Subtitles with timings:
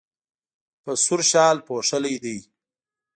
[0.83, 2.37] په سور شال پوښلی دی.